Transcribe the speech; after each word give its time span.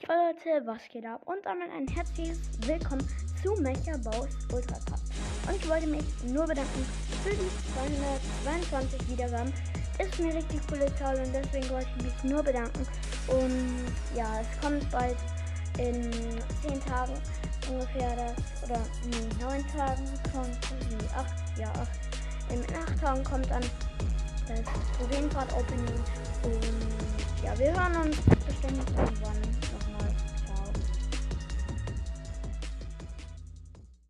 Jo 0.00 0.14
Leute, 0.14 0.64
was 0.64 0.78
geht 0.92 1.04
ab? 1.04 1.20
Und 1.24 1.44
damit 1.44 1.72
ein 1.72 1.88
herzliches 1.88 2.38
Willkommen 2.60 3.04
zu 3.42 3.60
Mecha 3.60 3.96
Baus 3.96 4.28
Ultra 4.52 4.78
Cup. 4.86 5.00
Und 5.48 5.56
ich 5.56 5.68
wollte 5.68 5.88
mich 5.88 6.04
nur 6.24 6.46
bedanken 6.46 6.86
für 7.24 7.30
die 7.30 7.50
222 8.70 9.08
Wiedergaben. 9.08 9.52
Ist 9.98 10.20
eine 10.20 10.34
richtig 10.34 10.60
coole 10.68 10.86
Zahl 10.94 11.18
und 11.18 11.32
deswegen 11.32 11.68
wollte 11.70 11.88
ich 11.96 12.04
mich 12.04 12.24
nur 12.24 12.44
bedanken. 12.44 12.86
Und 13.26 13.86
ja, 14.14 14.40
es 14.40 14.60
kommt 14.60 14.88
bald 14.92 15.16
in 15.78 16.12
10 16.62 16.80
Tagen 16.86 17.14
ungefähr 17.68 18.14
das, 18.14 18.70
oder 18.70 18.80
in 19.02 19.38
9 19.40 19.66
Tagen 19.66 20.04
kommt, 20.32 20.58
nee, 20.90 21.08
8, 21.16 21.58
ja, 21.58 21.72
8. 21.72 21.88
In 22.50 22.62
8 22.62 23.00
Tagen 23.00 23.24
kommt 23.24 23.50
dann 23.50 23.64
das 24.46 24.60
Juwelenfahrt 25.00 25.52
Opening 25.54 26.00
und 26.44 27.44
ja, 27.44 27.58
wir 27.58 27.72
hören 27.72 27.96
uns 28.06 28.16
bestimmt 28.46 28.88
irgendwann 28.96 29.47